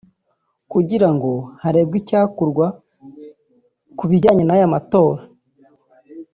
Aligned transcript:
kugira 0.71 1.07
ngo 1.13 1.31
harebwe 1.61 1.95
icyakorwa 2.01 2.65
ku 3.97 4.03
bijyanye 4.09 4.43
n’aya 4.45 4.67
matora 4.73 5.21